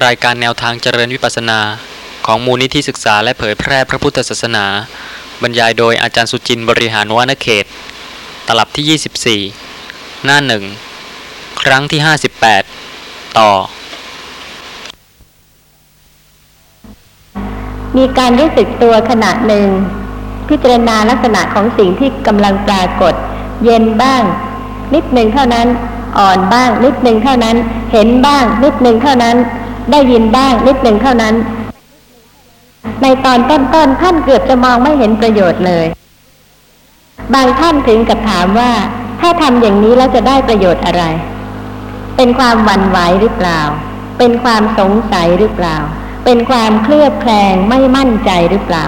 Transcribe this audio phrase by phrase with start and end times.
[0.00, 1.60] รายการแนวทางเจริญวิปัสนา
[2.26, 4.66] ของมูลนิธิศึกษาและเผยแพร่พระพุทธศาสนา
[5.42, 7.64] บรรยายโดยอาจารย์สุจินต์บริหารวานเขต
[8.46, 10.64] ตลับที่ 24 หน้าหนึ่ง
[11.62, 12.00] ครั้งที่
[12.68, 13.50] 58 ต่อ
[17.96, 19.66] มีการรู้สึกตัวขณะหนึ่ง
[20.48, 23.14] พิจารณาลักษณะของสิ่งที่กำลังปรากฏ
[23.64, 24.22] เย็นบ้าง
[24.94, 25.66] นิดหนึ่งเท่านั้น
[26.18, 27.56] อ่อนบ้างนิดหนึ่งเท่านั้น
[27.92, 29.36] เห็นบ้างนิดหนึ่งเท่านั้น
[29.90, 31.34] ได้ยินบ้างนิดหนึ่งเท่านั้น
[33.02, 35.86] ในตอนต้นๆท่านเกือบจะมองไม่เห็นประโยชน์เลย
[37.34, 38.72] บางท่านถึงกับถามว่า
[39.20, 41.04] ถ้าทำอย่างนี้แล้วจะได้ประโยชน์อะไร
[42.16, 43.60] เป็นความหวั่นไหวหรือเปล่า
[44.18, 45.76] เป็นความสงสัยหรือเปล่า
[46.24, 48.84] เป็นความเคลือบแคลงไม่มั่นใจหรือเปล่า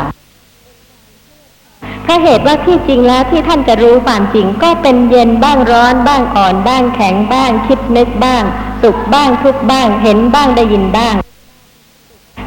[2.04, 8.42] พราะเหตุว่าที่จริงแล้วที่ท่านจะรู้ความจริงก็เป็นเย็นบ้างร้อนบ้างอ่อนบ้างแข็งบ้าง คิดนึกบ้าง
[8.82, 11.14] สุขบ้างทุกบ้าง เห็นบ้างได้ยินบ้าง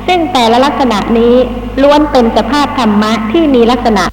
[0.08, 1.36] ซึ่งแต่ละลักษณะนี้
[1.82, 4.04] ล้วนเป็นสภาพธรรมะที่มีลักษณะ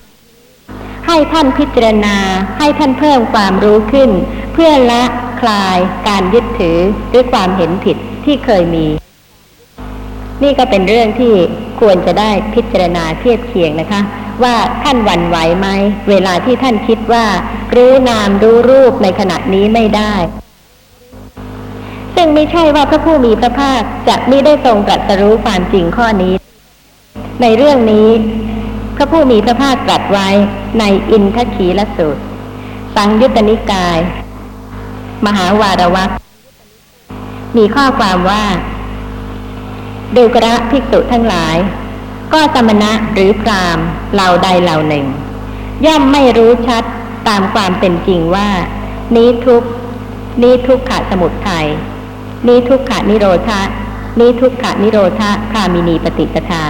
[1.07, 2.17] ให้ท่านพิจารณา
[2.59, 4.11] ให้ท่านเพิ่มความรู้ขึ้น
[4.53, 5.03] เพื่อละ
[5.41, 6.79] คลายการยึดถือ
[7.13, 8.87] ด้วยความเห็นผิดที่เคยมี
[10.43, 11.35] นี่ก็เป็นเรื่องที่
[11.81, 14.01] ควรจะได้พิจารณาเทียบเคียงนะคะ
[14.43, 15.69] ว่าท่านหวั่นไหวไหม
[16.11, 17.27] เวลาที่ท่านคิดว่า
[17.75, 20.15] รู้นามรู้รูปในขณะนี้ไม่ได้
[22.15, 26.35] ซึ่งไม่ใช่ว่าพระผู้มีพระภาคจะไม่ได้ทรงตรัสรู้ความจริงข้อนี้
[27.43, 28.09] ในเรื่องนี้
[28.97, 30.29] พระผู้มีพระภาคตรัสไว้
[30.79, 32.23] ในอินทขีลสูตร
[32.95, 33.99] สังยุตตนิกาย
[35.27, 36.11] มหาวารวัก
[37.57, 38.45] มีข้อความว่า
[40.17, 41.57] ดูกระภิกษุทั้งหลาย
[42.35, 43.79] ก็สมณะหรือพราม
[44.15, 45.07] เหล่าใดเหล่าหนึ่ง
[45.87, 46.85] ย่อมไม่รู้ชัด
[47.29, 48.49] ตามความเป็นจริงว่า
[49.17, 49.63] นี้ทุก
[50.43, 51.67] นี้ทุกขะสมุทัย
[52.49, 53.61] นี้ทุกขะนิโรธะ
[54.21, 56.65] นี้ทุกขะนิโรธะคามินีปฏิปทา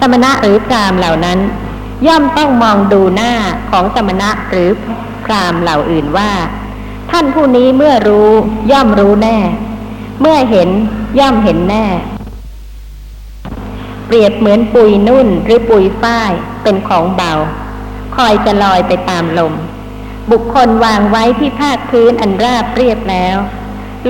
[0.00, 1.38] สมณะหรือพรามเหล่านั้น
[2.06, 3.32] ย่อมต้องมองดูหน้า
[3.70, 4.70] ของสมณะหรือ
[5.24, 6.30] พรามเหล่าอื่นว่า
[7.10, 8.30] ท่านผู้นี้เมื่อรู้
[8.72, 9.38] ย่อมรู้แน่
[10.20, 10.68] เมื่อเห็น
[11.18, 11.86] ย่อมเห็นแน่
[14.06, 16.30] เปรียบเหมือนปุยนุ่นหรือปุยฝ้าย
[16.62, 17.32] เป็นของเบา
[18.16, 19.52] คอยจะลอยไปตามลม
[20.30, 23.36] บุคคลวางไว้ที่ภาคพื้นอันราบเรียบแล้ว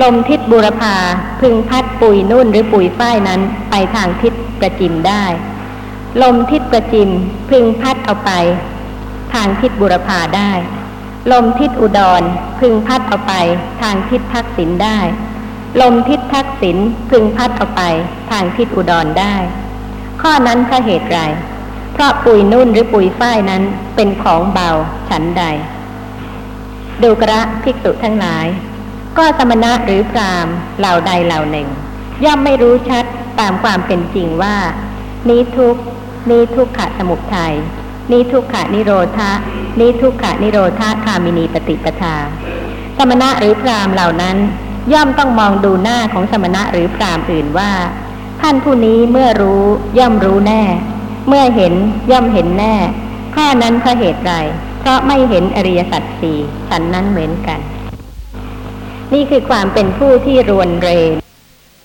[0.01, 0.95] ลมทิศบุรพา
[1.41, 5.25] พึงพัดปุยนุ่นหรือปุยฝ้ายนั้นไปทางทิศประจิมได้
[6.21, 7.09] ลมทิศประจิม
[7.49, 8.31] พึงพัดเอาไป
[9.33, 10.51] ทางทิศบุรพาได้
[11.31, 12.23] ลมทิศอุดร
[12.59, 13.33] พึงพัดเอาไป
[13.81, 14.99] ทางทิศทักษิณได้
[15.81, 16.77] ลมทิศทักษิณ
[17.09, 17.81] พึงพัดเอาไป
[18.31, 19.35] ทางทิศอุดรได้
[20.23, 21.19] ข้อนั้นเพราะเหตุไร
[21.93, 23.63] เพราะปุยนุ่นหรือปุยฝ้ายนั้น
[23.95, 24.69] เป็นของเบา
[25.09, 25.43] ฉันใด
[27.03, 28.45] ดูกระภิกษุทั้งหลาย
[29.17, 30.47] ก็สมณะหรือพราม
[30.79, 31.67] เหล่าใดเหล่าหนึ่ง
[32.25, 33.05] ย่อมไม่รู้ชัด
[33.39, 34.55] ตามความเป็นจริงว่า
[35.29, 35.75] นี้ทุก
[36.29, 37.53] นี้ทุกขะสมุทัย
[38.11, 39.31] นี้ทุกขะนิโรธะ
[39.79, 42.15] นี้ทุกขะนิโรธาคามินีปฏิปทา
[42.97, 44.37] สมณะหรือพรามเหล่านั้น
[44.93, 47.71] ย่อมต้องมองดูหน้าของสมณะหรือพรามอื่นว่า
[48.45, 49.63] ท่านผู้นี้เมื่อรู้
[49.99, 50.63] ย่อมรู้แน่
[51.27, 51.73] เมื่อเห็น
[52.11, 52.75] ย่อมเห็นแน่
[53.35, 54.33] ข้อนั้นเพราะเหตุไร
[54.79, 56.37] เพราะไม่เห็นอริยสัจสี่
[56.69, 57.59] ฉันนั้นเหมือนกัน
[59.13, 60.89] นี่คือความเป็นผู้ที่รวนเร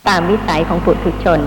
[0.09, 1.41] ตามวิสัยของปุถุชน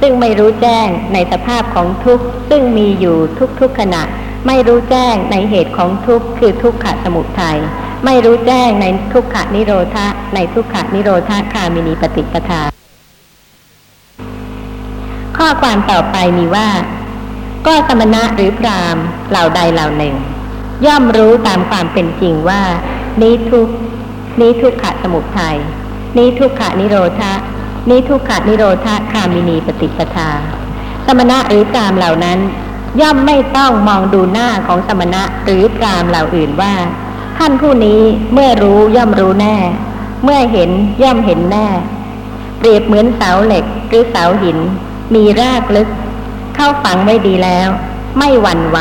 [0.00, 3.16] ซึ่งไม่รู้แจ้งในสภาพของทุกข์ ซึ่งมีอยู่
[3.60, 4.02] ทุกๆขณะ
[4.46, 7.58] ไม่รู้แจ้งในเหตุของทุกข์คือทุกขะสมุทัย
[8.04, 12.62] ไม่รู้แจ้งในทุกขะนิโรธะในทุกขะนิโรธาคามินีปฏิปทา
[15.38, 16.68] ข้อความต่อไปมีว่า
[17.66, 18.96] ก็สมณะหรือพราม
[19.30, 20.14] เหล่าใดเหล่าหนึ่ง
[20.86, 22.62] ย่อมรู้ตามความเป็นจริงว่า
[23.22, 23.68] นี้ทุก
[24.40, 25.56] นี้ทุกขะสมุทัย
[26.18, 27.32] นี้ทุกขะนิโรธะ
[27.90, 30.30] นี้ทุกขะนิโรธาคามินีปฏิปทา
[31.06, 32.38] สมณะหรือพรามเหล่านั้น
[33.00, 36.74] ย่อมไม่ต้องมองดูหน้าของสมณะหรือพรามเหล่าอื่นว่า
[37.38, 38.00] ท่านผู้นี้
[38.32, 39.56] เมื่อรู้ย่อมรู้แน่
[40.24, 40.70] เมื่อเห็น
[41.02, 41.66] ย่อมเห็นแน่
[42.58, 44.58] เปรียบเหมือนเสาเหล็กหรือเสาหิน
[45.14, 45.88] มีรากลึก
[46.54, 47.68] เข้าฝังไว้ดีแล้ว
[48.18, 48.78] ไม่หวั่นไหว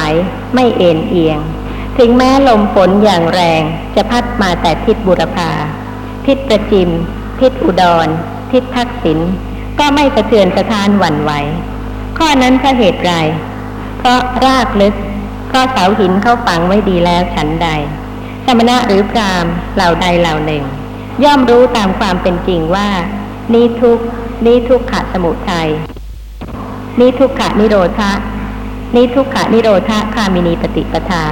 [0.56, 1.40] ไม่เอ็นเอียง
[1.98, 3.62] ถึงแม้ลมฝนอย่างแรง
[3.96, 5.52] จะพัดมาแต่ทิศบุรพา
[6.26, 6.90] ทิศประจิม
[7.42, 8.08] ทิศอุดร
[8.52, 9.20] ทิศทักษิณ
[9.80, 11.32] ก็ไม่สะเทือนสะท้านหวั่นไหว
[12.18, 13.14] ข้อนั้นเพราะเหตุไร
[13.98, 14.96] เพราะรากลึก
[15.48, 17.70] เพราะเสาหินเข้าฝังไว้ดีแล้วฉันใด
[18.46, 19.46] สมณะหรือพราม
[19.76, 20.64] เหล่าใดเหล่าหนึ่ง
[21.24, 22.90] ย่อมรู้ตามความเป็นจริงว่า
[23.54, 24.00] นี้ทุก
[24.46, 25.70] นี้ทุกขะสมุทัย
[27.00, 28.12] นี้ทุกขะนิโรธะ
[28.96, 31.24] นี้ทุกขะนิโรธาคามินีปฏิปทา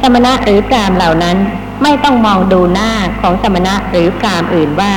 [0.00, 1.36] สมณะหรือพรามเหล่านั้น
[1.82, 2.90] ไม่ต้องมองดูหน้า
[3.20, 4.94] ของสมณะหรือพรามอื่นว่า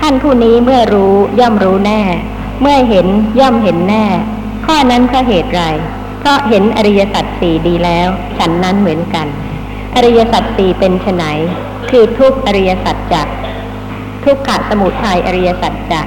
[0.00, 2.00] ท่านผู้นี้เมื่อรู้ย่อมรู้แน่
[2.60, 3.06] เมื่อเห็น
[3.40, 4.04] ย่อมเห็นแน่
[4.66, 5.62] ข้อนั้นเพราะเหตุไร
[6.20, 9.26] เพราะเห็นอริยสัจสี่ดีแล้วฉันนั้นเหมือนกัน
[9.94, 11.24] อริยสัจสี่เป็นไน
[11.90, 13.22] คือทุกอริยสัจจะ
[14.24, 16.02] ทุกขะสมุทัยอริยสัจจะ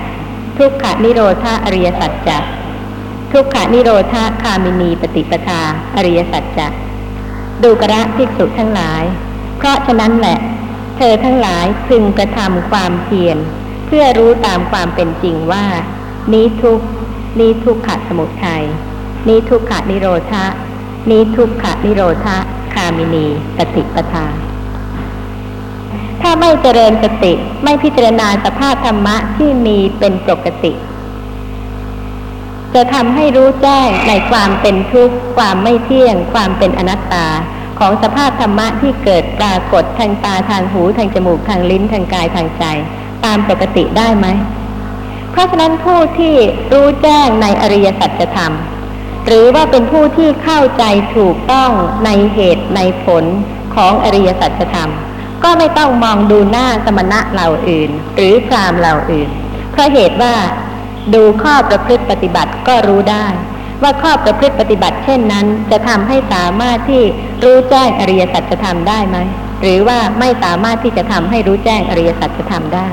[0.58, 2.38] ทุกขนิโรธาอริยสัจจะ
[3.32, 5.62] ทุกขนิโรธาคามินีปฏิปทา
[5.96, 6.68] อริยสัจจะ
[7.64, 9.04] ดูกระภิกษุทั้งหลาย
[9.58, 10.38] เพราะฉะนั้นแหละ
[10.98, 13.38] เธอทั้งหลายพึงกระทำความเพียร
[13.86, 15.66] เพื่อรู้ตามความเป็นจริงว่า
[16.34, 16.80] นี้ทุก
[17.40, 18.64] นี้ทุกขะสมุทัย
[19.28, 20.46] นี้ทุกขะนิโรธา
[21.12, 22.38] นี้ทุกขะนิโรธา
[22.74, 23.26] คามินี
[23.58, 24.26] ปฏิปทา
[26.28, 27.34] ถ้าไม่เจริญสติ
[27.64, 30.74] ไม่พิจารณาสภาพธรรมะที่มีเป็นปกติ
[32.74, 37.28] จะทำให้รู้แจ้งในความเป็นทุกข์ ความไม่เที่ยง ความเป็นอนัตตา
[37.80, 42.64] ของสภาพธรรมะที่เกิดปรากฏทางตาทางหูทางจมูกทางลิ้นทางกายทางใจ
[43.26, 44.28] ตามปกติได้ไหม
[45.32, 46.36] เพราะฉะนั้นผู้ที่
[46.74, 48.54] รู้แจ้งในอริยสัจธรรม
[49.26, 50.84] หรือว่าเป็นผู้ที่เข้าใจ
[51.16, 51.70] ถูกต้อง
[52.06, 53.24] ในเหตุในผล
[53.76, 54.92] ของอริยสัจธรรม
[55.46, 59.30] ก็ไม่ต้องมองดูหน้าสมณะเหล่าอื่น หรือพรามเหล่าอื่น
[59.72, 60.34] เพราะเหตุว่า
[61.14, 63.26] ดูข้อประพฤติปฏิบัติก็รู้ได้
[63.82, 67.04] ว่าข้อประพฤติปฏิบัติเช่นนั้น จะทำให้สามารถที่
[67.44, 69.18] รู้แจ้งอริยสัจธรรมได้ไหม
[69.62, 72.88] หรือว่าไม่สามารถที่จะทำให้รู้แจ้งอริยสัจธรรมได้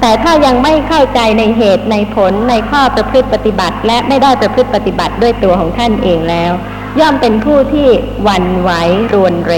[0.00, 6.52] แต่ถ้ายังไม่เข้าใจในเหตุในผลในข้อประพฤติปฏิบัติ และไม่ได้ประพฤติปฏิบัติด้วยตัวของท่านเองแล้ว
[7.00, 7.88] ย่อมเป็นผู้ที่
[8.28, 8.70] วันไหว
[9.12, 9.54] รวนเร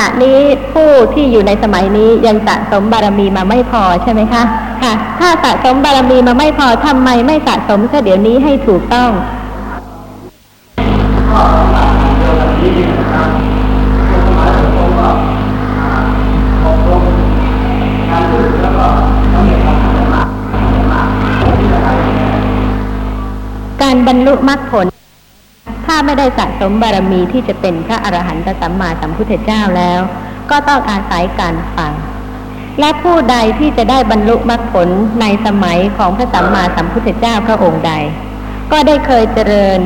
[0.00, 0.38] ณะนี้
[0.72, 4.42] ผู้ที่อยู่ในสมัยนี้ยังสะสมบารมีมาไม่พอใช่ไหมคะ
[4.82, 9.10] ค่ะ ถ้าสะสมบารมีมาไม่พอทำไมไม่สะสมซะเดี๋ยวนี้ให้ถูกต้อง
[23.82, 24.91] การบรรลุมรรคผล
[26.06, 30.00] ไม่ได้สะสมบารมีที่จะเป็นพระอรหันตสัมมาสัมพุทธเจ้าแล้ว
[30.50, 31.92] ก็ต้องอาศัยการฟัง
[32.80, 34.88] และผู้ใดที่จะได้บรรลุมรรคผล
[35.20, 37.92] ในสมัยของพระสัมมาสัมพุทธเจ้าพระองค์ใด
[38.72, 39.78] ก็ได้เคยเจริญ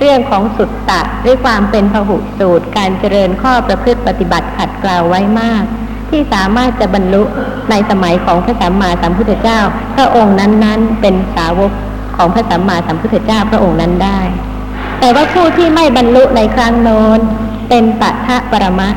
[0.00, 5.62] เรื่องของสุตตะด้วยความเป็นพหุสูตร การเจริญข้อประพฤติปฏิบัติขัดเกลาไว้มาก
[6.10, 7.22] ที่สามารถจะบรรลุ
[7.70, 9.60] ในสมัยของพระสัมมาสัมพุทธเจ้า
[9.96, 11.72] พระองค์นั้นๆ เป็นสาวก
[12.16, 14.20] ของพระสัมมาสัมพุทธเจ้าพระองค์นั้นได้
[15.00, 17.18] แต่ว่าผู้ที่ไม่บรรลุในครั้งโน้น
[17.68, 18.88] เป็นปัทะปรมะ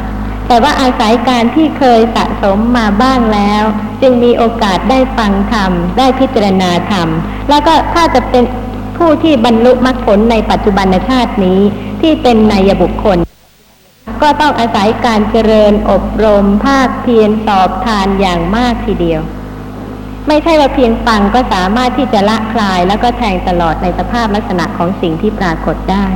[0.47, 3.63] แต่ว่าอาศัยการที่เคยสะสมมาบ้างแล้ว
[4.01, 7.07] จึงมีโอกาสได้ฟังธรรม ได้พิจารณาธรรม
[7.49, 8.43] แล้วก็ถ้าจะเป็น
[8.97, 11.59] ผู้ที่บรรลุมรรคผลในปัจจุบันชาตินี้
[12.01, 13.17] ที่เป็นนายบุคคล
[14.21, 19.21] ก็ต้องอาศัยการเจริญอบรมภาคเพียรสอบทานอย่างมากทีเดียว
[20.27, 26.07] ไม่ใช่ว่าเพียงฟังก็สามารถที่จะละคลายแล้วก็แทงตลอดในสภาพลักษณะของสิ่งที่ปรากฏได้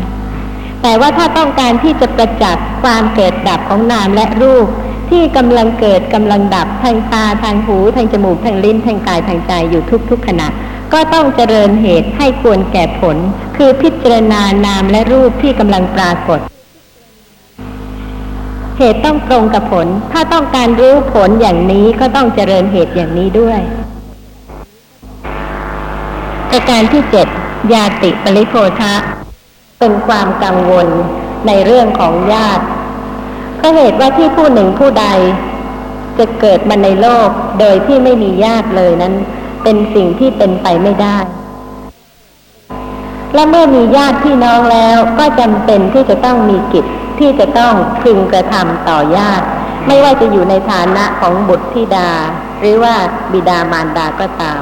[0.81, 4.67] แต่ว่าถ้าต้องการที่จะประจักษ์ความเกิดดับของนามและรูป
[5.09, 10.47] ที่กำลังเกิดกำลังดับทางตาทางหูทางจมูกทางลิ้นทางกายทางใจอยู่ทุกๆขณะ
[10.93, 13.17] ก็ต้องเจริญเหตุให้ควรแก่ผล
[13.57, 16.39] คือพิจารณานามและรูปที่กำลังปรากฏ
[18.77, 23.59] เหตุต้องตรงกับผล ถ้าต้องการรู้ผลอย่างนี้ก็ต้องเจริญเหตุอย่างนี้ด้วย
[26.57, 27.27] ประการที่เจ็ด
[27.73, 28.95] ยาติปริโภทะ
[29.79, 30.87] เป็นความกังวล
[31.47, 32.65] ในเรื่องของญาติ
[33.57, 35.05] เพราะเหตุว่าที่ผู้หนึ่งผู้ใด
[36.17, 39.13] จะเกิดมาในโลกโดยที่ไม่มีญาติเลยนั้น
[39.63, 41.17] เป็นสิ่งที่เป็นไปไม่ได้
[43.33, 46.85] และเมื่อมีญาติพี่น้องแล้วก็จำเป็นที่จะต้องมีกิจ
[47.19, 49.45] ที่จะต้องพึงกระทำต่อญาติ
[49.87, 52.09] ไม่ว่าจะอยู่ในฐานะของบุตรธิดา
[52.59, 52.95] หรือว่า
[53.31, 54.55] บิดามารดาก็ตา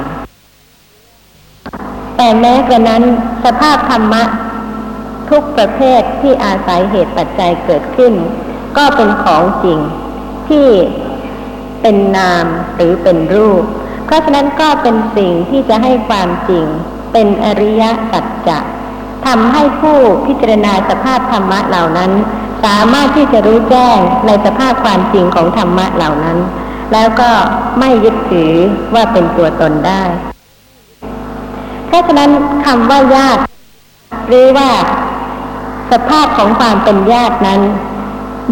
[2.16, 3.02] แต่แม้กระนั้น
[3.44, 4.24] สภาพธรรมะ
[5.30, 8.12] ทุกประเภทที่อาศัยเหตุปัจจัยเกิดขึ้น
[8.76, 9.78] ก็เป็นของจริง
[10.48, 10.68] ที่
[11.82, 13.62] เป็นนามหรือเป็นรูป
[14.06, 16.66] เพราะฉะนั้นก็เป็นสิ่งที่จะให้ความจริง
[17.12, 18.58] เป็นอริยสัจจะ
[19.26, 22.12] ทำให้ผู้พิจารณาสภาพธรรมะเหล่านั้น
[22.64, 26.38] สามารถที่จะรู้แจ้งในสภาพความจริงของธรรมะเหล่านั้น
[26.92, 27.30] แล้วก็
[27.78, 28.52] ไม่ยึดถือ
[28.94, 30.02] ว่าเป็นตัวตนได้
[31.94, 32.30] ราะฉะนั้น
[32.66, 33.42] คำว่าญาติ
[34.28, 34.70] หรือว่า
[35.90, 37.60] สภาพของความเป็นญาตินั้น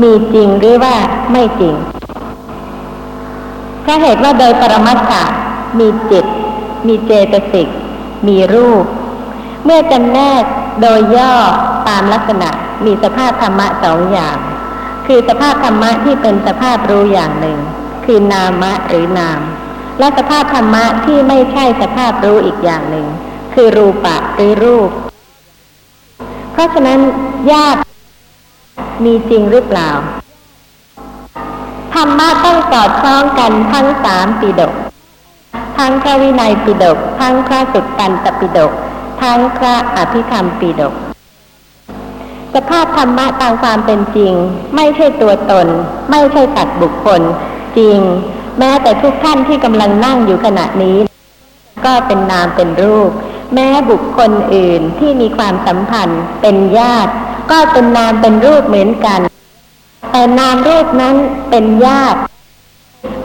[0.03, 0.95] มีจริงหรือว่า
[1.33, 1.75] ไม่จริง
[3.83, 5.23] เพราะเหตุว่าโดยปรมัตถะ
[5.79, 6.25] มีจิต
[6.87, 7.69] มีเจตสิก
[8.29, 8.85] มีรูป
[9.65, 10.45] เมื่อจำแนก
[10.83, 11.35] โดยย่อ
[11.89, 12.51] ตามลักษณะ
[12.85, 14.39] มีสภาพธรรมะสองอย่าง
[15.07, 17.59] คือสภาพธรรมะที่เป็นสภาพรู้อย่างหนึ่ง
[18.05, 19.41] คือนามะหรือนาม
[19.99, 23.07] และสภาพธรรมะที่ไม่ใช่สภาพรู้อีกอย่างหนึ่ง
[23.55, 24.91] คือรูปะหรือรูป
[26.53, 27.01] เพราะฉะนั้น
[27.53, 27.81] ญาติ
[29.05, 29.91] มีจริงหรือเปล่า
[31.95, 34.73] ธรรมะต้องสอดคล้องกันทั้งสามปิฎก
[35.79, 38.73] ทั้งพระวินัยปิฎกทั้งพระสุตตันตปิฎก
[39.23, 40.95] ทั้งพระอภิธรรมปิฎก
[42.55, 44.33] สภาพธรรมะตามความเป็นจริง
[44.77, 45.67] ไม่ใช่ตัวตน
[46.11, 47.21] ไม่ใช่สัตว์บุคคล
[47.79, 47.99] จริง
[48.59, 50.97] แม้แต่ทุกท่านที่กำลังนั่งอยู่ขณะนี้
[51.85, 53.11] ก็เป็นนามเป็นรูป
[53.55, 57.13] แม้บุคคลอื่นที่มีความสัมพันธ์เป็นญาติ
[57.51, 59.21] ก็เป็นนามเป็นรูปเหมือนกัน
[60.11, 61.17] แต่นามรูปนั้น
[61.51, 62.21] เป็นญาติ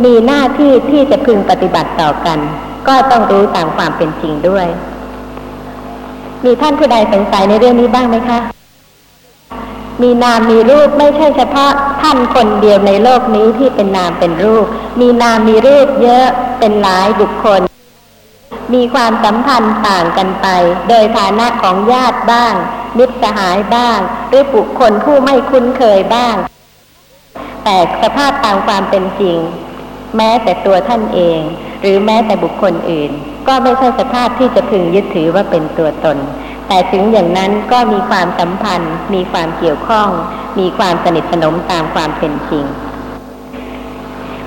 [0.03, 2.39] มีหน้าที่ที่จะพึงปฏิบัติต่อกัน
[2.87, 4.67] ก็ต้องรู้ตามความเป็นจริงด้วย
[6.43, 8.39] มีท่านผู้ใดสงสัยในเรื่องนี้บ้างไหมคะ
[10.01, 14.65] มีนามมีรูปไม่ใช่เฉพาะท่านคนเดียวในโลกนี้ที่เป็นนามเป็นรูป
[14.99, 16.27] มีนามมีรูปเยอะ
[16.59, 17.61] เป็นหลายบุคคล
[18.73, 20.47] มีความสัมพันธ์ต่างกันไป
[20.89, 22.53] โดยฐานะของญาติบ้าง
[22.97, 23.99] มิตรสหายบ้าง
[24.29, 26.35] หรือบุคคลผู้ไม่คุ้นเคยบ้าง
[27.63, 29.37] แต่สภาพตามความเป็นจริง
[30.17, 31.39] แม้แต่ตัวท่านเอง
[31.81, 33.11] หรือแม้แต่บุคคลอื่น
[33.47, 36.17] ก็ไม่ใช่สภาพที่จะพึงยึดถือว่าเป็นตัวตน
[36.67, 40.09] แต่ถึงอย่างนั้นก็มีความสัมพันธ์ มีความเกี่ยวข้อง
[40.59, 42.65] มีความสนิทสนมตามความเป็นจริง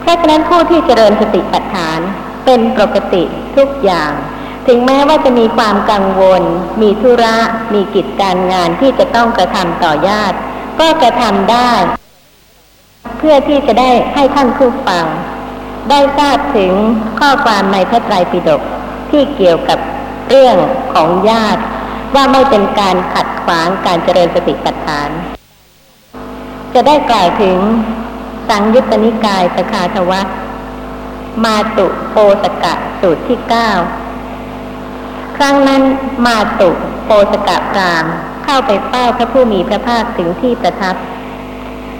[0.00, 2.00] เพราะฉะนั้นผู้ที่เจริญสติปัฏฐาน
[2.44, 3.22] เป็นปกติ
[3.56, 4.12] ทุกอย่าง
[4.66, 6.42] ถึงแม้ว่าจะมีความกังวล
[6.82, 7.36] มีธุระ
[7.74, 10.36] มีกิจการงานที่จะต้องกระทำต่อญาติ
[10.80, 11.72] ก็กระทำได้
[13.18, 15.06] เพื่อที่จะได้ให้ท่านผู้ฟัง
[15.90, 16.72] ได้ทราบถึง
[17.20, 18.62] ข้อความในพระไตรปิฎก
[19.10, 19.78] ที่เกี่ยวกับ
[20.28, 20.56] เรื่อง
[20.94, 21.62] ของญาติ
[22.14, 25.10] ว่าไม่เป็นการขัดขวางการเจริญสติปัฏฐาน
[26.74, 27.56] จะได้กล่าวถึง
[28.48, 30.26] สังยุตตนิกายสคาทวัต
[31.44, 33.70] มาตุโปสกะสูตรที่เก้า
[35.36, 35.82] ครั้งนั้น
[36.26, 36.70] มาตุ
[37.04, 38.04] โปสกะพราม
[38.44, 40.96] เข้าไปเฝ้าพระผู้มีพระภาคถึงที่ประทับ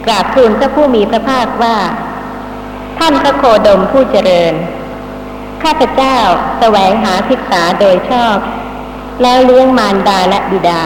[0.05, 1.77] กราบทูลพระผู้มีพระภาคว่า
[2.97, 4.53] ท่านพระโคดมผู้เจริญ
[5.63, 6.17] ข้าพเจ้า
[6.59, 8.37] แสวงหาภิกษาโดยชอบ
[9.21, 10.83] แล้วเลี้ยงมารดาและบิดา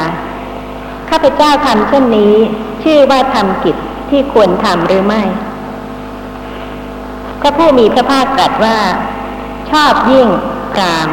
[1.09, 2.35] ข้าพเจ้าทำเช่นนี้
[2.83, 3.75] ชื่อว่าทำกิจ
[4.09, 5.23] ที่ควรทำหรือไม่
[7.45, 8.79] ระผู้มีพระภาคตรัสว่า
[9.71, 10.27] ชอบยิ่ง
[10.73, 11.09] พราม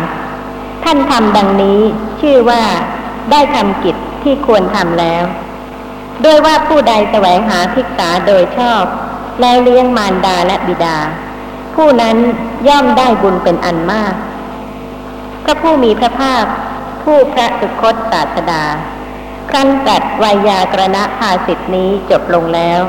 [0.85, 1.81] ท่านทำดังนี้
[2.21, 2.63] ชื่อว่า
[3.31, 5.25] ได้ทำกิจที่ควรทำแล้ว
[6.25, 8.83] ด้วยว่าผู้ใดแสวงหาภิกษาโดยชอบ
[9.41, 10.99] แล้วเลี้ยงมารดาและบิดา
[11.75, 12.17] ผู้นั้น
[12.69, 14.15] ย่อมได้บุญเป็นอันมาก
[15.45, 16.45] พระผู้มีพระภาค
[17.03, 18.65] ผู้พระสุคตศาสดา
[19.51, 22.81] ครั้นตรัสวายากรณภาสิทธินี้จบลงแล้ว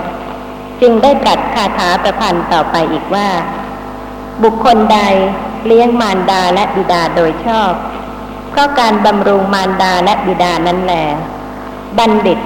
[0.86, 3.28] จึงได้ตรัสคาถาประพันธ์ต่อไปอีกว่า
[4.44, 5.00] บุคคลใด
[5.66, 7.72] เลี้ยงมารดาและบิดาโดยชอบ
[8.52, 10.94] เพราะการบำรุงมารดาและบิดานั้นแหล
[11.98, 12.40] บัณฑิต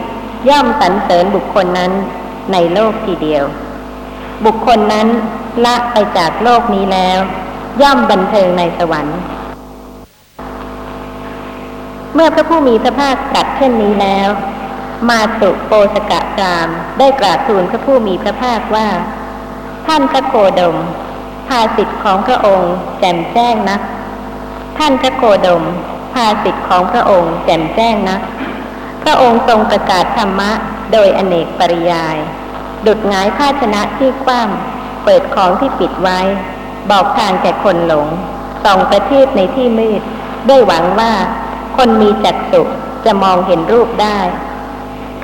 [0.50, 1.92] ย่อมสรรเสริญบุคคลนั้น
[2.52, 3.44] ในโลกทีเดียว
[4.46, 5.08] บุคคลนั้น
[5.66, 7.20] ละไปจากโลกนี้แล้ว
[7.82, 9.20] ย่อมบันเทิงในสวรรค์
[12.14, 14.30] เมื่อพระผู้มีพระภาคตรัสเช่นนี้แล้ว
[15.10, 18.88] มาตุโปสกะกราม ได้กราบทูลพระผู้มีพระภาคว่า
[19.88, 20.78] ท่านพระโคดม
[21.48, 23.78] ภาสิทธิ์ของพระองค์ แจ่มแจ้งนะ
[24.78, 25.64] ท่านพระโคดม
[26.14, 28.18] ภาสิทธิ์ของพระองค์ แจ่มแจ้งนะ
[29.04, 30.52] พระองค์ทรงประกาศธรรมะ
[30.94, 32.18] โดยอเนกปริยาย
[32.86, 36.20] ดุดงายภาชนะที่คว่ำเปิดของที่ปิดไว้
[36.92, 38.08] บอกทางแก่คนหลง
[38.64, 40.02] ส่องประทีปในที่มืด
[40.50, 41.14] ด้วยหวังว่า
[41.78, 42.62] คนมีจักษุ
[43.06, 44.20] จะมองเห็นรูปได้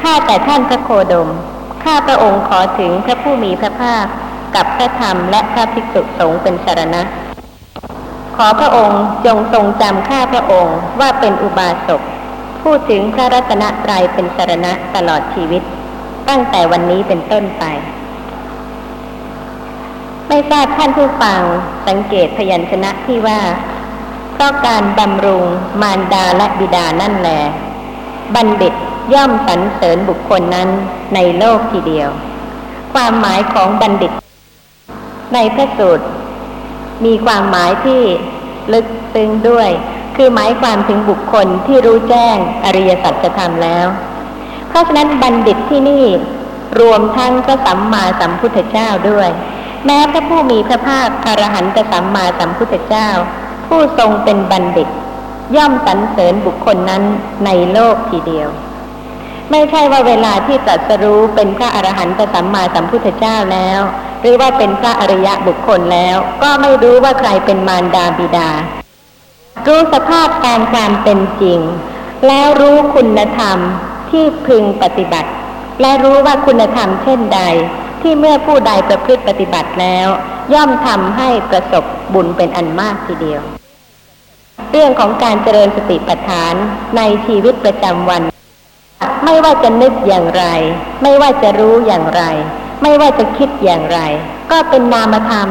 [0.04, 1.30] ข้าแต่ท่านพระโคดม
[1.84, 4.06] ข้าพระองค์ขอถึงพระผู้มีพระภาค
[4.56, 7.02] กับพระธรรมและพระภิกษุสงฆ์เป็นสารณะ
[8.36, 12.02] ขอพระองค์จงทรงจำข้าพระองค์ว่าเป็นอุบาสก
[12.64, 15.62] พูดถึงพระรัตนตรัยเป็นสารณะตลอดชีวิต
[16.30, 17.64] ตั้งแต่วันนี้เป็นต้นไป
[20.28, 21.42] ไม่ทราบท่านผู้ฟัง
[21.88, 23.40] สังเกตพยัญชนะที่ว่า
[24.34, 25.44] เพราะการบำรุง
[25.82, 27.30] มารดาและบิดานั่นแหล
[28.36, 28.74] บัณฑิต
[29.14, 30.70] ย่อมสรรเสริญบุคคลนั้น
[31.16, 32.10] ในโลกทีเดียว
[32.94, 34.12] ความหมายของบัณฑิต
[35.34, 36.06] ในพระสูตร
[37.06, 38.02] มีความหมายที่
[38.74, 39.70] ลึกซึ้งด้วย
[40.16, 43.86] คือหมายความถึงบุคคลที่รู้แจ้งอริยสัจธรรมแล้ว
[44.70, 46.06] เพราะฉะนั้นบัณฑิตที่นี่
[46.80, 49.30] รวมทั้งพระสัมมาสัมพุทธเจ้าด้วย
[49.86, 53.10] แม้พระผู้มีพระภาคอรหันตสัมมาสัมพุทธเจ้า
[53.68, 54.90] ผู้ทรงเป็นบัณฑิต
[55.56, 57.04] ย่อมสรรเสริญบุคคลนั้น
[57.46, 58.50] ในโลกทีเดียว
[59.52, 63.80] ไม่ใช่ว่าเวลาที่ตรัสรู้เป็นพระอรหันตสัมมาสัมพุทธเจ้าแล้ว
[64.22, 68.50] หรือว่าเป็นพระอริยะบุคคลแล้ว ก็ไม่รู้ว่าใครเป็นมารดาบิดา
[69.68, 71.60] รู้สภาพการความเป็นจริง
[72.28, 73.58] แล้วรู้คุณธรรม
[74.10, 75.32] ที่พึงปฏิบัติ
[75.82, 77.42] และรู้ว่าคุณธรรมเช่นใด
[78.02, 80.08] ที่เมื่อผู้ใดประพฤติปฏิบัติแล้ว
[80.54, 81.84] ย่อมทำให้ประสบ
[82.14, 83.42] บุญเป็นอันมากทีเดียว
[84.72, 86.54] เรื่องของการเจริญสติปัฏฐาน
[86.98, 88.22] ในชีวิตประจำวัน
[89.26, 90.46] ไม่ว่าจะนึกอย่างไร
[91.04, 92.24] ไม่ว่าจะรู้อย่างไร
[92.84, 94.00] ไม่ว่าจะคิดอย่างไร
[94.52, 95.48] ก็เป็นนามธรรม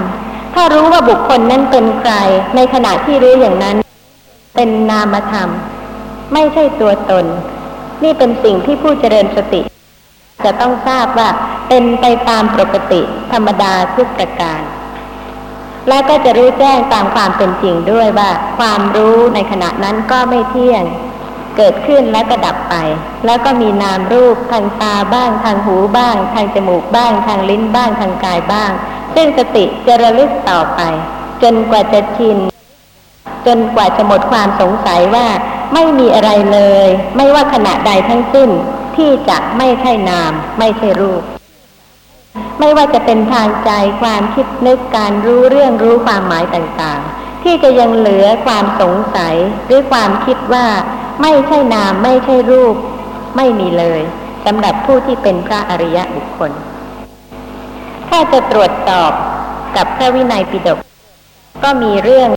[0.54, 2.12] ถ้ารู้ว่าบุคคลนั้นเป็นใคร
[2.56, 3.76] ในขณะที่รู้อย่างนั้น
[4.56, 5.48] เป็นนามธรรม
[6.32, 7.24] ไม่ใช่ตัวตน
[8.02, 9.62] นี่เป็นสิ่งที่ผู้เจริญสติ
[10.44, 11.28] จะต้องทราบว่า
[11.68, 13.00] เป็นไปตามปกติ
[13.32, 14.62] ธรรมดาทุกประการ
[15.88, 20.84] และก็จะรู้แจ้งตามความเป็นจริงด้วยว่า ความรู้ในขณะนั้นก็ไม่เที่ยง
[21.56, 22.74] เกิดขึ้นแล้วก็ดับไป
[23.26, 28.70] แล้วก็มีนามรูปทางตาบ้างทางหูบ้าง ทางจมูกบ้าง ทางลิ้นบ้างทางกายบ้าง
[29.14, 30.80] ซึ่งสติจะระลึกต่อไป
[31.42, 32.38] จนกว่าจะชิน
[33.46, 35.26] จนกว่าจะหมดความสงสัยว่า
[35.74, 38.50] ไม่มีอะไรเลย ไม่ว่าขณะใดทั้งสิ้น
[38.96, 41.22] ที่จะไม่ใช่นาม ไม่ใช่รูป
[42.60, 49.34] ไม่ว่าจะเป็นทางใจความคิดนึกการรู้เรื่องรู้ความหมายต่างๆ ที่จะยังเหลือความสงสัย
[49.66, 50.66] หรือความคิดว่า
[51.20, 52.74] ไม่ใช่นามไม่ใช่รูป
[53.36, 54.00] ไม่มีเลย
[54.44, 56.50] สำหรับผู้ที่เป็นพระอริยะบุคคล
[58.08, 59.12] ถ้าจะตรวจสอบ
[59.76, 60.78] กับพระวินัยปิฎก
[61.64, 62.28] ก็มีเรื่อง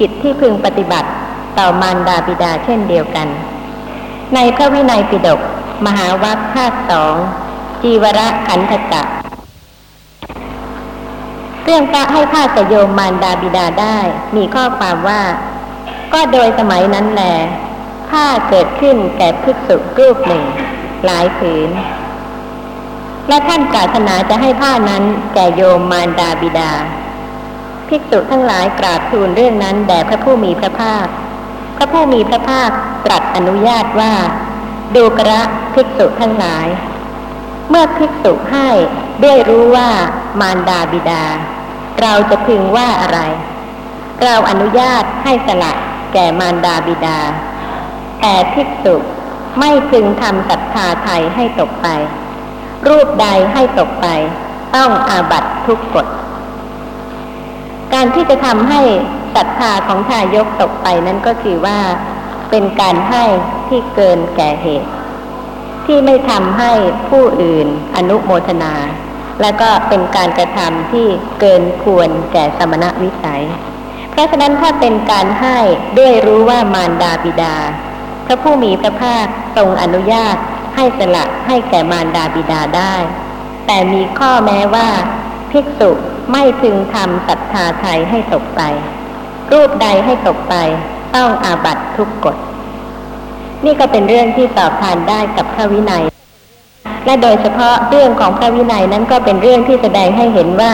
[0.00, 1.10] กิจที่พึงปฏิบัติ
[1.58, 3.28] ต่อมารดาบิดาเช่นเดียวกัน
[4.34, 5.40] ในพระวินัยปิฎก
[5.86, 7.14] มหาวัคภาคสอง
[7.82, 9.02] จีวรขันธกะ
[11.64, 13.98] เรื่องพระให้ผ้าสยโยมมารดาบิดาได้
[14.36, 15.20] มีข้อความว่า
[16.14, 17.22] ก็โดยสมัยนั้นแหล
[18.10, 20.44] ผ้าเกิดขึ้นแก่ภิกษุรูปหนึ่ง
[21.04, 21.70] หลายผืน
[23.28, 25.02] และท่านปรารถนาจะให้ผ้านั้น
[25.34, 26.72] แก่โยมมารดาบิดา
[27.88, 31.06] ภิกษุทั้งหลายกราบทูลเรื่องนั้นแด่พระผู้มีพระภาค
[31.76, 32.70] พระผู้มีพระภาค
[33.06, 34.14] ตรัสอนุญาตว่า
[34.96, 35.42] ดูกระ
[35.74, 36.66] ภิกษุทั้งหลาย
[37.70, 38.68] เมื่อภิกษุให้
[39.22, 39.90] ด้วยรู้ว่า
[40.40, 41.24] มารดาบิดา
[42.00, 43.20] เราจะพึงว่าอะไร
[44.22, 45.74] เราอนุญาตให้สละ
[46.14, 47.20] แก่มารดาบิดา
[48.20, 48.94] แต่ภิกษุ
[49.58, 51.88] ไม่พึงทำศรัทธาไทยให้ตกไป
[52.88, 54.06] รูปใดให้ตกไป
[54.76, 56.06] ต้องอาบัตทุกกฎ
[57.92, 58.80] การที่จะทำให้
[59.34, 61.78] ศรัทธาของทายกตกไปนั้นก็คือว่า
[62.50, 63.24] เป็นการให้
[63.68, 64.90] ที่เกินแก่เหตุ
[65.86, 66.72] ที่ไม่ทำให้
[67.08, 68.74] ผู้อื่นอนุโมทนา
[69.40, 71.06] และก็เป็นการกระทำที่
[71.40, 73.44] เกินควรแก่สมณวิสัย
[74.14, 75.58] เพราะฉะนั้นถ้าเป็นการให้
[75.98, 77.56] ด้วยรู้ว่ามารดาบิดา
[78.26, 80.36] พระผู้มีพระภาคทรงอนุญาต
[80.76, 82.94] ให้สละให้แก่มารดาบิดาได้
[83.66, 84.88] แต่มีข้อแม้ว่า
[85.50, 85.90] ภิกษุ
[86.32, 88.60] ไม่พึงทำศรัทธาไทยให้ตกไป
[89.52, 90.54] รูปใดให้ตกไป
[91.14, 92.36] ต้องอาบัตทุกกฎ
[93.64, 96.04] นี่ก็เป็นเรื่องที่สอบทานได้กับพระวินัย
[97.04, 100.72] และโดยเฉพาะเรื่องของพระวินัยนั้นก็เป็นเรื่องที่แสดงให้เห็นว่า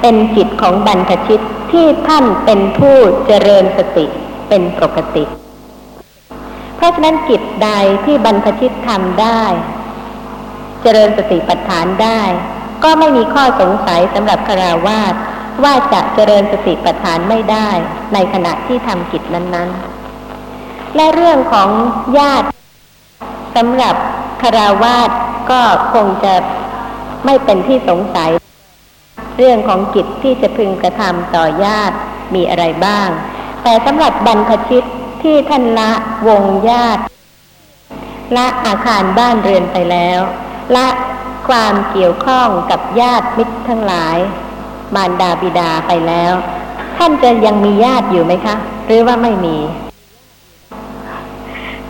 [0.00, 1.40] เป็นจิตของบรรพชิต
[1.72, 4.06] ที่ท่านเป็นผู้เจริญสติ
[4.48, 5.24] เป็นปกติ
[6.76, 7.70] เพราะฉะนั้นกิจใด
[8.04, 9.42] ที่บรรพชิตทำได้
[10.82, 12.20] เจริญสติปัฏฐานได้
[12.84, 15.14] ก็ไม่มีข้อสงสัยสำหรับคาราวาส
[15.64, 17.70] ว่าจะเจริญสติปัฏฐานไม่ได้
[18.14, 21.68] ในขณะที่ทำกิจนั้นๆ และเรื่องของ
[22.18, 22.48] ญาติ
[23.56, 23.94] สำหรับ
[24.42, 25.10] คาราวาส
[25.50, 25.60] ก็
[25.92, 26.34] คงจะ
[27.24, 28.30] ไม่เป็นที่สงสัย
[29.38, 31.96] เรื่องของกิจที่จะพึงกระทำต่อญาติ
[32.34, 33.08] มีอะไรบ้าง
[33.62, 34.84] แต่สำหรับบรรพชิต
[35.22, 35.90] ที่ท่านละ
[36.28, 37.02] วงญาติ
[38.36, 40.20] ละอาคารบ้านเรือนไปแล้ว
[40.76, 40.88] ละ
[41.48, 44.16] ความเกี่ยวข้องกับญาติมิตรทั้งหลาย
[44.94, 46.32] มารดาบิดาไปแล้ว
[46.98, 48.54] ท่านจะยังมีญาติอยู่ไหมคะ
[48.86, 49.56] หรือว่าไม่มี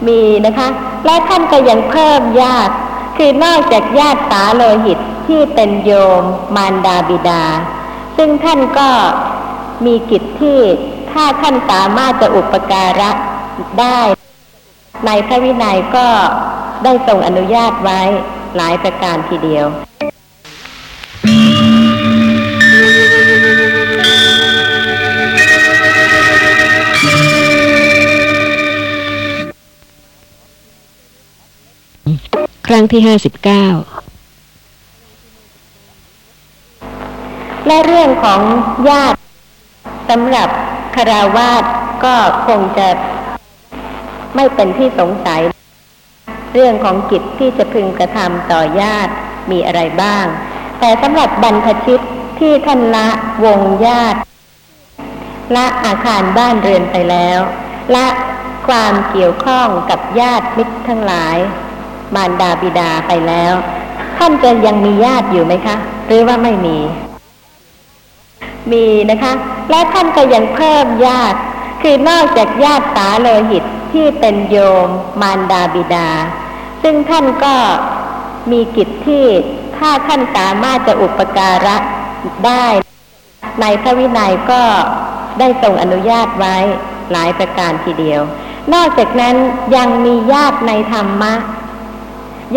[0.07, 0.69] มีนะคะ
[1.07, 2.75] และท่านก็ยังเพิ่มญาติ
[3.17, 6.23] คือนอกจากญาติสาโลหิต ที่เป็นโยม
[6.57, 7.45] มารดาบิดา
[8.17, 8.91] ซึ่งท่านก็
[9.87, 10.61] มีกิจที่
[11.13, 13.11] ถ้าท่านสามารถจะอุปการะ
[13.81, 14.01] ได้
[15.07, 16.09] ในพระวินัยก็
[16.85, 18.01] ได้ทรงอนุญาตไว้
[18.57, 19.67] หลายประการทีเดียว
[32.67, 33.67] ใรั้งที่ห้าสิบเก้า
[37.67, 38.41] และเรื่องของ
[38.91, 39.19] ญาติ
[40.11, 40.49] สำหรับ
[40.97, 41.65] คาราวาส
[42.05, 42.15] ก็
[42.47, 42.89] คงจะ
[44.37, 45.43] ไม่เป็นที่สงสัย
[46.53, 49.13] เรื่องของกิจที่จะพึงกระทำต่อญาติ
[49.51, 50.27] มีอะไรบ้าง
[50.81, 52.01] แต่สำหรับบรรพชิต
[52.39, 53.09] ที่ท่านละ
[53.45, 54.19] วงญาติ
[55.57, 57.39] ละอาคารบ้านเรือนไปแล้ว
[57.95, 58.07] ละ
[58.69, 61.37] ความเกี่ยวข้องกับญาติมิตรทั้งหลาย
[62.15, 63.53] มารดาบิดาไปแล้ว
[64.19, 66.79] ท่านจะยังมีญาติอยู่ไหมคะ หรือว่าไม่มี
[68.73, 69.33] มีนะคะ
[69.71, 71.39] และท่านก็ยังเพิ่มญาติ
[71.83, 74.89] คือนอกจากญาติสาโลหิตที่เป็นโยม
[75.21, 76.09] มารดาบิดา
[76.83, 77.55] ซึ่งท่านก็
[78.51, 79.27] มีกิจที่
[79.77, 81.77] ถ้าท่านสามารถจะอุปการะ
[82.47, 82.67] ได้
[83.61, 84.63] ในพระวินัยก็
[85.39, 86.57] ได้ทรงอนุญาตไว้
[87.13, 88.21] หลายประการทีเดียว
[88.75, 89.37] นอกจากนั้น
[89.77, 91.35] ยังมีญาติในธรรมะ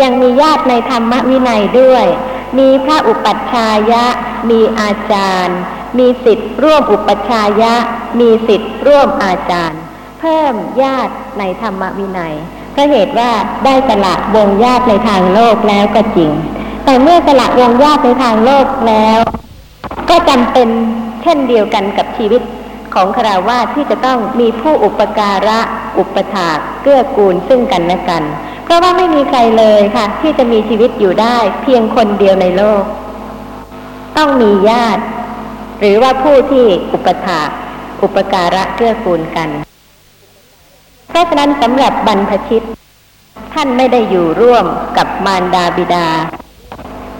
[0.02, 2.06] ยังมีญาติในธรรมวินัยด้วย
[2.58, 4.06] มีพระอุปัชฌายะ
[4.50, 5.58] มีอาจารย์
[5.98, 7.74] มีสิทธิ์ร่วมอุปชายะ
[8.20, 9.80] มีสิทธิ์ร่วมอาจารย์
[10.20, 12.34] เพิ่มญาติในธรรมวินัย
[12.72, 13.30] เพราะเหตุว่า
[13.64, 16.32] ได้สละวงญาติในทางโลกแล้วก็จริง
[16.84, 19.18] แต่เมื่อสละวงญาติในทางโลกแล้ว
[20.10, 20.68] ก็จำเป็น
[21.22, 22.42] เช่นเดียวกันกับชีวิต
[22.94, 25.60] ของคราวาสที่จะต้องมีผู้อุปการะ
[25.98, 28.22] อุปถากเกื้อกูลซึ่งกันและกัน
[28.64, 32.82] เพราะว่าไม่มีใครเลยค่ะ ที่จะมีชีวิตอยู่ได้เพียงคนเดียวในโลก
[34.16, 35.02] ต้องมีญาติ
[35.80, 37.40] หรือว่าผู้ที่อุปถา
[38.02, 39.48] อุปการะเกื้อกูลกัน
[41.08, 42.64] เพราะฉะนั้นสำหรับบรรพชิต
[43.54, 46.06] ท่านไม่ได้อยู่ร่วมกับมารดาบิดา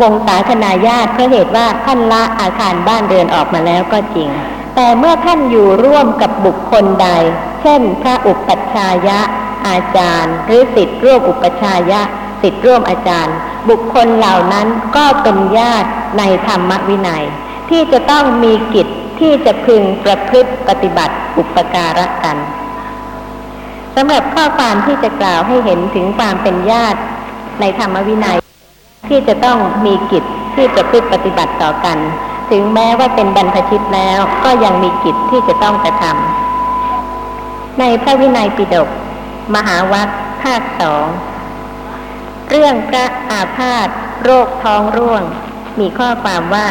[0.02, 4.30] วงศาคณาญาติเพราะเหตุว่าท่านละอาคารบ้านเรือนออกมาแล้วก็จริง
[4.74, 7.08] แต่เมื่อท่านอยู่ร่วมกับบุคคลใด
[7.62, 9.20] เช่น พระอุปัชฌายะ
[9.68, 12.00] อาจารย์ หรือสิทธิร่วมอุปัชฌายะ
[12.42, 13.36] สิทธิร่วมอาจารย์
[13.68, 14.66] บุคคลเหล่านั้น
[14.96, 15.88] ก็เป็นญาติ
[16.18, 17.24] ในธรรมวินัย
[17.70, 18.86] ที่จะต้องมีกิจ
[19.20, 22.36] ที่จะพึงประพฤติปฏิบัติอุปการะกัน
[23.94, 27.00] สำหรับข้อความที่จะกล่าวให้เห็นถึงความเป็นญาติ
[27.60, 28.38] ในธรรมวินัย
[29.08, 30.24] ที่จะต้องมีกิจ
[30.54, 31.98] ที่จะพึ่งปฏิบัติต่อกัน
[32.50, 38.88] ถึงแม้ว่าเป็นบรรพชิตแล้วก็ยังมีกิจที่จะต้องกระทำในพระวินัยปิฎก
[39.54, 40.08] มหาวัค
[40.42, 41.06] ภาคสอง
[42.50, 43.88] เรื่องพระอาพาธ
[44.22, 45.22] โรคท้องร่วง
[45.80, 46.68] มีข้อความว่า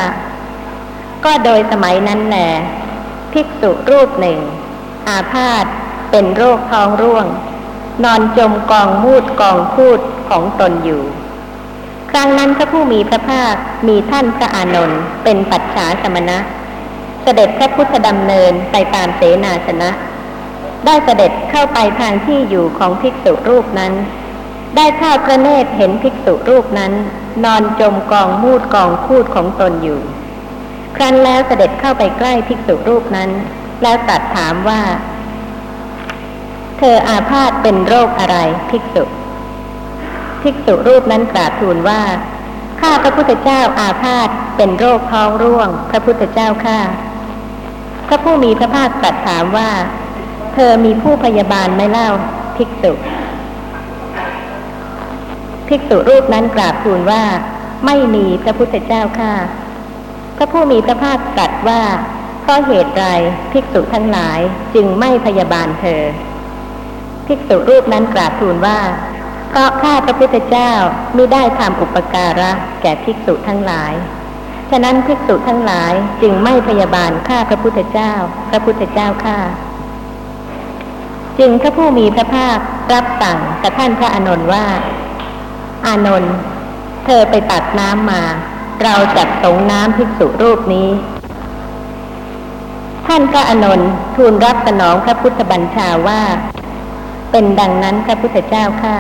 [1.25, 2.38] ก็โดยสมัยนั้นแหล
[3.33, 4.39] ภิกษุรูปหนึ่ง
[5.07, 5.65] อาพาธ
[6.11, 7.25] เป็นโรคท้องร่วง
[8.03, 11.03] นอนจมกองมูดกองพูดของตนอยู่
[12.11, 13.55] ครั้งนั้นพระผู้มีพระภาค
[13.88, 16.38] มีท่านพระอานนท์เป็นปัจฉาสมณะ
[17.23, 19.89] เสด็จพระพุทธดำเนินไปตามเสนาสนะ
[20.85, 23.93] ได้เสด็จเข้าไปทางที่อยู่ของภิกษุรูปนั้น
[24.75, 26.93] ได้ทอดพระเนตรเห็นภิกษุรูปนั้น
[27.45, 30.01] นอนจมกองมูดกองพูดของตนอยู่
[30.95, 33.29] ครั้นแล้วเสด็จเข้าไปใกล้ภิกษุรูปนั้น
[33.84, 34.81] แล้วตรัสถามว่า
[36.77, 38.38] เธออาพาธเป็นโรคอะไร
[38.69, 39.03] ภิกษุ
[40.41, 42.01] ภิกษุรูปนั้นกราบทูลว่า
[42.81, 46.79] ข้าพระพุทธเจ้าอาพาธเป็นโรคท้องร่วง พระพุทธเจ้าข้า
[48.08, 49.71] พระผู้มีพระภาคตรัสถามว่า
[50.53, 52.10] เธอมีผู้พยาบาลไหมเล่า
[52.58, 52.91] ภิกษุ
[55.67, 57.23] ภิกษุรูปนั้นกราบทูลว่า
[57.86, 59.34] ไม่มีพระพุทธเจ้าข้า
[60.38, 61.82] พระผู้มีพระภาคตรัสว่า
[62.41, 63.06] เพราะเหตุไร
[63.52, 64.39] ภิกษุทั้งหลาย
[64.76, 66.02] จึงไม่พยาบาลเธอ
[67.28, 68.80] ภิกษุรูปนั้นกราบทูลว่า
[69.50, 70.71] เพราะข้าพระพุทธเจ้า
[71.15, 73.93] ไม่ได้ทำอุปการะแก่ภิกษุทั้งหลาย
[74.69, 78.13] ฉะนั้นภิกษุทั้งหลายจึงไม่พยาบาลข้าพระพุทธเจ้า
[78.50, 79.39] พระพุทธเจ้าข้า
[81.39, 82.60] จึงพระผู้มีพระภาค
[82.93, 84.65] รับสั่งกับท่านพระอานนท์ว่า
[85.88, 86.36] อานนท์
[87.06, 88.24] เธอไปตักน้ำมา
[88.83, 90.89] เราจัดสงน้ำภิกษุรูปนี้
[93.07, 96.21] ท่านพระอนนท์ทูลรับสนองพระพุทธบัญชาว่า
[97.31, 98.95] เป็นดังนั้นพระพุทธเจ้าข้า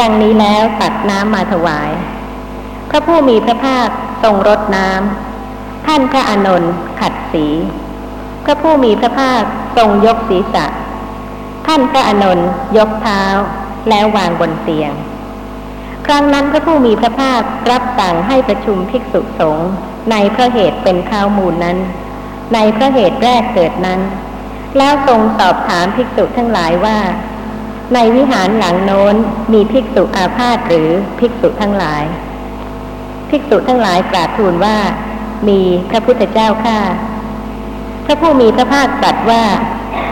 [0.00, 1.90] ดังนี้แล้วตักน้ำมาถวาย
[2.90, 3.88] พระผู้มีพระภาค
[4.22, 7.46] ทรงรดน้ำท่านพระอนนท์ขัดสี
[8.44, 9.42] พระผู้มีพระภาค
[9.76, 10.66] ทรงยกศีรษะ
[11.66, 13.22] ท่านพระอนนท์ยกเท้า
[13.88, 14.92] แล้ววางบนเตียง
[16.06, 19.70] ครั้งนั้นพระผู้มีพระภาครับสั่งให้ประชุมภิกษุสงฆ์
[20.10, 21.78] ในพระเหตุเป็นข้าวมูลนั้น
[22.54, 24.00] ในพระเหตุแรกเกิดนั้น
[24.78, 26.98] แล้วทรงสอบถามภิกษุทั้งหลายว่า
[27.94, 29.14] ในวิหารหลังโน้น
[29.52, 30.88] มีภิกษุอาพาธหรือ
[31.18, 32.04] ภิกษุทั้งหลาย
[33.30, 34.76] ภิกษุทั้งหลายกราบทูลว่า
[35.48, 36.78] มีพระพุทธเจ้าข้า
[38.04, 39.44] พระผู้มีพระภาคตรัสว่า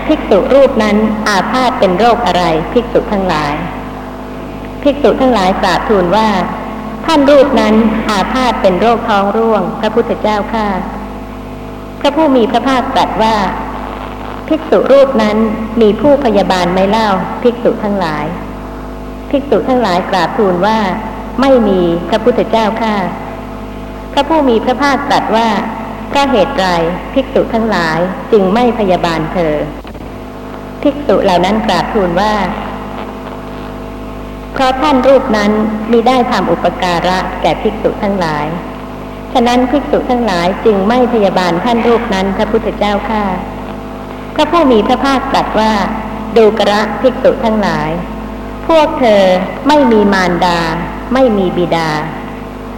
[0.07, 0.97] ภิกษุรูปนั้น
[1.29, 3.55] อาพาธเป็นโรคอะไร ภิกษุทั้งหลาย
[4.83, 6.29] ภิกษุทั้งหลายกราบทูลว่า
[7.07, 7.75] ท่านรูปนั้น
[8.11, 10.67] อาพาธเป็นโรคท้องร่วง พระพุทธเจ้าข้า
[12.01, 13.37] พระผู้มีพระภาคตรัสว่า
[14.49, 15.37] ภิกษุรูปนั้น
[15.81, 17.09] มีผู้พยาบาลไหม่เล่า
[17.43, 18.25] ภิกษุทั้งหลาย
[19.31, 20.79] ภิกษุทั้งหลายกราบทูลว่า
[21.41, 22.95] ไม่มีพระพุทธเจ้าข้า
[24.13, 25.49] พระผู้มีพระภาคตรัสว่า
[26.09, 26.67] เพระเหตุไร
[27.15, 27.99] ภิกษุทั้งหลาย
[28.33, 29.55] จึงไม่พยาบาลเธอ
[30.83, 32.33] ภิกษุเหล่านั้นกราบทูลว่า
[34.53, 35.53] เพราะท่านรูปนั้น
[35.93, 38.47] มีได้ทำอุปการะแก่ภิกษุทั้งหลาย
[39.33, 43.25] ฉะนั้นภิกษุทั้งหลายจึงไม่พยาบาลท่านรูปนั้นพระพุทธเจ้าข้า
[44.35, 45.73] พระผู้มีพระภาคตรัสว่า
[46.37, 47.91] ดูกระภิกษุทั้งหลาย
[48.69, 49.23] พวกเธอ
[49.69, 50.61] ไม่มีมารดา
[51.15, 51.91] ไม่มีบิดา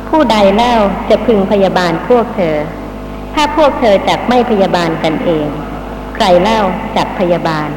[0.09, 0.75] ผู้ใดเล่า
[1.09, 2.57] จะพึงพยาบาลพวกเธอ
[3.35, 5.49] ถ้าพวกเธอจักไม่พยาบาลกันเอง
[6.15, 6.61] ใครเล่า
[6.97, 7.69] จักพยาบาล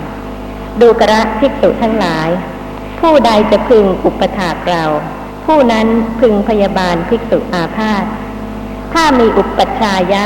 [0.82, 2.30] ดูกระภิกษุทั้งหลาย
[3.00, 4.84] ผู้ใดจะพึงอุปถากเรา
[5.46, 5.88] ผู้นั้น
[6.20, 8.04] พึงพยาบาลภิกษุอาพาธ
[8.94, 10.24] ถ้ามีอุปชายะ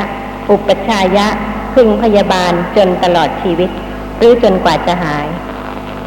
[0.50, 1.26] อุปชายะ
[1.74, 3.70] พึงพยาบาลจนตลอดชีวิต
[4.18, 5.26] หรือจนกว่าจะหาย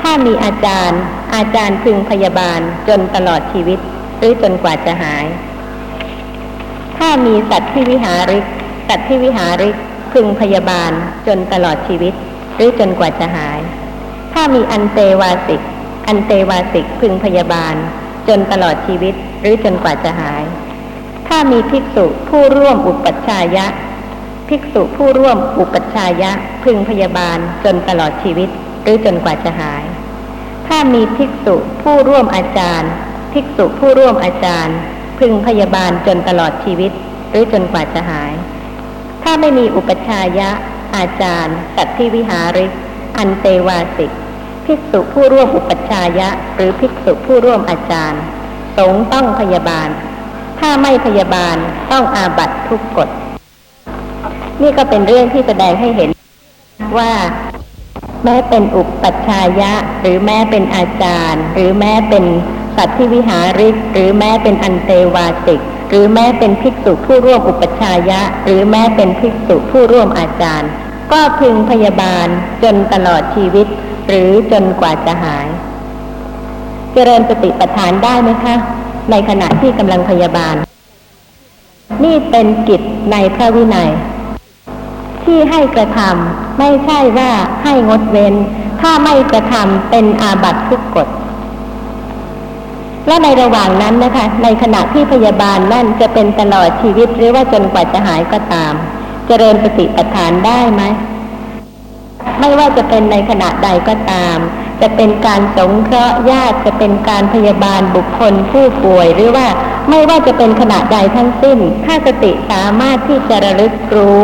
[0.02, 1.02] ถ้ามีอาจารย์
[1.36, 3.80] อาจารย์พึงพยาบาลจนตลอดชีวิต
[4.18, 5.26] หรือจนกว่าจะหาย
[6.98, 8.46] ถ้ามีสัตว์ที่วิหาริก
[8.88, 9.76] สัตว์ที่วิหาริก
[10.14, 10.92] พึงพยาบาล
[11.28, 12.14] จนตลอดชีวิต
[12.56, 13.60] หรือจนกว่าจะหาย
[14.34, 15.62] ถ้ามีอันเตวาสิก
[16.08, 17.76] อันเตวาสิกพึงพยาบาล
[18.28, 20.44] จนตลอดชีวิตหรือจนกว่าจะหาย
[21.28, 23.68] ถ้ามีภิกษุผู้ร่วมอุปัชฌายะ
[24.50, 26.32] ภิกษุผู้ร่วมอุปัชฌายะ
[26.64, 28.50] พึงพยาบาลจนตลอดชีวิต
[28.84, 29.84] หรือจนกว่าจะหาย
[30.68, 32.92] ถ้ามีภิกษุผู้ร่วมอาจารย์
[33.34, 34.78] ภิกษุผู้ร่วมอาจารย์
[35.20, 36.92] พึงพยาบาลจนตลอดชีวิต
[37.30, 38.34] หรือจนกว่าจะหาย
[39.24, 40.50] ถ้าไม่มีอุปชฌายะ
[40.96, 42.72] อาจารย์สัตว์ที่วิหาริก
[43.18, 44.12] อันเตวาสิก
[44.66, 48.22] ภิกษุผู้ร่วมอุปัชฌายะ หรือภิกษุผู้ร่วมอาจารย์
[48.78, 49.88] สงต้องพยาบาล
[50.60, 51.56] ถ้าไม่พยาบาล
[51.92, 53.10] ต้องอาบัตทุกกฎ
[54.62, 56.10] นี่ก็เป็นเรื่องที่แสดงให้เห็น
[56.98, 57.14] ว่า
[58.24, 62.26] แม้เป็นอุปัชฌายะ หรือแม้เป็นอาจารย์ หรือแม้เป็น
[62.78, 70.70] สัตว์ที่วิหาริก หรือแม้เป็นอันเตวาสิก หรือแม้เป็นภิกษุผู้ร่วมอุปัชฌายะ หรือแม้เป็นภิกษุผู้ร่วมอาจารย์
[71.12, 72.28] ก็พึงพยาบาล
[72.64, 73.68] จนตลอดชีวิต
[74.08, 75.48] หรือจนกว่าจะหาย
[76.94, 78.56] เจริญสติปัฏฐานได้ไหมคะ
[79.12, 80.56] ในขณะที่กำลังพยาบาล
[82.04, 83.92] นี่เป็นกิจในพระวินัย
[85.24, 87.32] ที่ให้กระทำไม่ใช่ว่า
[87.64, 88.34] ให้งดเว้น
[88.82, 91.08] ถ้าไม่กระทำเป็นอาบัติทุกกฎ
[93.08, 98.74] และในระหว่างนั้นนะคะ ในขณะที่พยาบาลนั่นจะเป็นตลอดชีวิตหรือว่าจนกว่าจะหายก็ตาม
[99.28, 100.84] เจริญสติปัฏฐานได้ไหม
[102.40, 104.38] ไม่ว่าจะเป็นในขณะใดก็ตาม
[104.82, 109.48] จะเป็นการสงเคราะห์ญาติจะเป็นการพยาบาลบุคคลผู้ป่วย หรือว่า
[109.90, 114.22] ไม่ว่าจะเป็นขณะใดทั้งสิ้น ถ้าสติสามารถที่จะระลึกรู้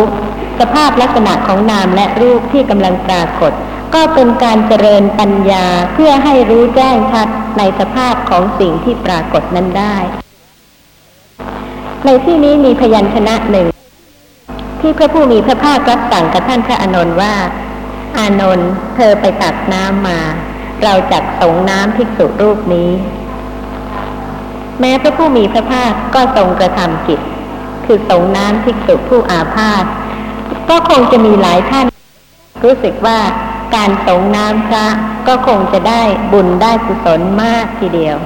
[0.60, 3.52] สภาพลักษณะของนามและรูปที่กำลังปรากฏ
[3.94, 9.98] ก็เป็นการเจริญปัญญาเพื่อให้รู้แจ้งชัดในสภาพของสิ่งที่ปรากฏนั้นได้
[12.06, 13.68] ในที่นี้มีพยัญชนะหนึ่ง
[14.82, 17.34] ที่พระผู้มีพระภาครับสั่งกับท่านพระอานนท์ว่า
[18.18, 20.20] อานนท์เธอไปตักน้ำมา
[20.84, 22.92] เราจักสงน้ำภิกษุรูปนี้
[24.80, 27.20] แม้พระผู้มีพระภาคก็ทรงกระทำกิจ
[27.86, 29.86] คือสงน้ำภิกษุผู้อาพาธ
[30.70, 31.86] ก็คงจะมีหลายท่าน
[32.64, 33.20] รู้สึกว่า
[33.76, 34.88] การสงน้ำพระ
[35.28, 38.18] ก็คงจะได้บุญได้กุศลมากทีเดียว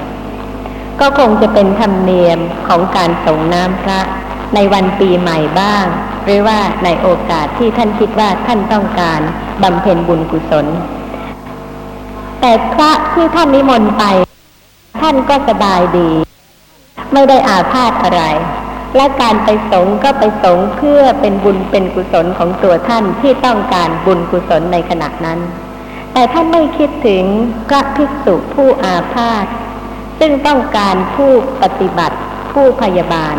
[1.00, 4.00] ก็คงจะเป็นธรรมเนียมของการสงน้ำพระ
[4.54, 5.86] ในวันปีใหม่บ้าง
[6.26, 9.20] หรือว่าในโอกาสที่ท่านคิดว่าท่านต้องการ
[9.62, 10.66] บำเพ็ญบุญกุศล
[12.40, 14.04] แต่พระที่ท่านนิมนต์ไป
[15.00, 16.10] ท่านก็สบายดี
[17.12, 18.22] ไม่ได้อาพาธอะไร
[18.96, 25.40] และการไปสงฆ์ก็ไปสงฆ์เพื่อเป็นบุญเป็นกุศลของตัวท่านที่ต้องการบุญกุศลในขณะนั้น
[26.12, 27.24] แต่ท่านไม่คิดถึง
[27.68, 29.46] พระภิกษุผู้อาพาธ
[30.18, 32.16] ซึ่งต้องการผู้ปฏิบัติ
[32.52, 33.36] ผู้พยาบาล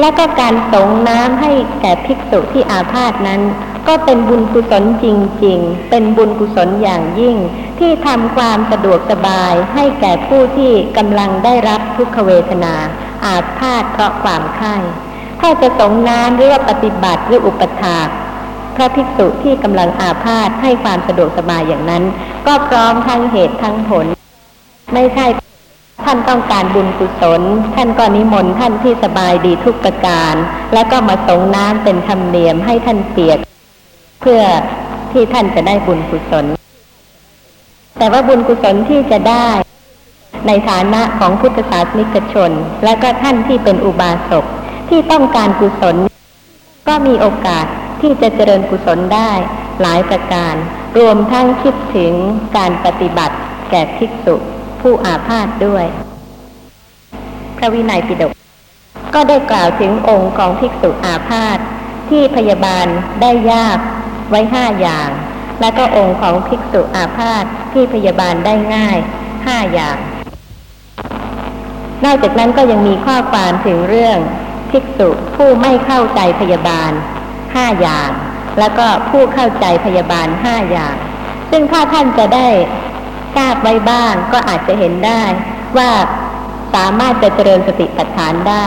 [0.00, 3.42] และก็การสงน้ำให้แก่ภิกษุที่อาพาธนั้น
[3.88, 5.06] ก็เป็นบุญกุศลจ
[5.44, 7.36] ริง ๆ เป็นบุญกุศลอย่างยิ่ง
[7.78, 12.74] ที่ทำความสะดวกสบายให้แก่ผู้ที่กำลังได้รับทุกขเวทนา
[13.24, 14.76] อาพาธเพราะความไข้
[15.40, 18.08] ถ้าจะสงน้ำหรือว่าปฏิบัติหรืออุปถาก
[18.76, 22.04] พระภิกษุที่กำลังอาพาธให้ความสะดวกสบายอย่างนั้น
[22.46, 24.06] ก็พร้อมทั้งเหตุทั้งผล
[24.94, 25.26] ไม่ใช่
[26.04, 27.42] ท่านต้องการบุญกุศล
[27.74, 30.34] ท่านก็นิมนต์ท่านที่สบายดีทุกประการ
[30.74, 33.38] แล้วก็มาสงน้ำเป็นธรรมเนียมให้ท่านเปียก
[34.20, 34.42] เพื่อ
[35.12, 36.46] ที่ท่านจะได้บุญกุศล
[37.98, 39.48] แต่ว่าบุญกุศลที่จะได้
[40.46, 42.50] ในฐานะของพุทธศาสนิกชน
[42.84, 44.44] และก็ท่านที่เป็นอุบาสก
[44.88, 45.96] ที่ต้องการกุศล
[46.88, 47.66] ก็มีโอกาส
[48.00, 49.30] ที่จะเจริญกุศลได้
[49.80, 50.54] หลายประการ
[50.98, 52.12] รวมทั้งคิดถึง
[52.56, 53.36] การปฏิบัติ
[53.70, 54.36] แก่ภิกษุ
[54.88, 55.86] ผู้อาพาธด้วย
[57.56, 58.32] พระวินัยปิฎก
[59.14, 61.58] ก็ได้กล่าวถึงองค์ของภิกษุอาพาธ
[62.08, 62.86] ที่พยาบาล
[63.20, 63.78] ได้ยาก
[64.30, 65.10] ไว้ห้าอย่าง
[65.60, 68.98] และก็องค์ของภิกษุอาพาธที่พยาบาลได้ง่าย
[69.46, 69.98] ห้าอย่าง
[72.04, 74.18] นอกจากนั้นก็ยังมีข้อความถึงเรื่อง
[74.70, 76.90] ภิกษุผู้ไม่เข้าใจพยาบาล
[77.54, 78.10] ห้าอย่าง
[78.58, 80.94] แล้วก็ผู้เข้าใจพยาบาลห้าอย่าง
[81.50, 82.48] ซึ่งถ้าท่านจะได้
[83.36, 85.22] ทราบไว้บ้าง ก็อาจจะเห็นได้
[85.76, 85.90] ว่า
[86.74, 88.66] สามารถจะเจริญสติปัฏฐานได้